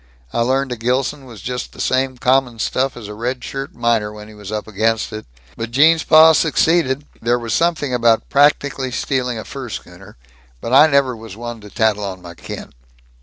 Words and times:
I 0.33 0.41
learned 0.41 0.71
a 0.71 0.77
Gilson 0.77 1.25
was 1.25 1.41
just 1.43 1.73
the 1.73 1.79
same 1.79 2.17
common 2.17 2.57
stuff 2.57 2.97
as 2.97 3.07
a 3.07 3.13
red 3.13 3.43
shirt 3.43 3.75
miner, 3.75 4.11
when 4.11 4.27
he 4.29 4.33
was 4.33 4.51
up 4.51 4.67
against 4.67 5.13
it. 5.13 5.27
But 5.55 5.69
Gene's 5.69 6.03
pa 6.03 6.33
succeeded 6.33 7.05
there 7.21 7.37
was 7.37 7.53
something 7.53 7.93
about 7.93 8.27
practically 8.27 8.89
stealing 8.89 9.37
a 9.37 9.45
fur 9.45 9.69
schooner 9.69 10.17
but 10.59 10.73
I 10.73 10.87
never 10.87 11.15
was 11.15 11.37
one 11.37 11.61
to 11.61 11.69
tattle 11.69 12.03
on 12.03 12.19
my 12.19 12.33
kin. 12.33 12.73